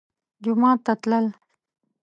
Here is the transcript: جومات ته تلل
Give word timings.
جومات 0.43 0.79
ته 0.85 0.93
تلل 1.01 1.25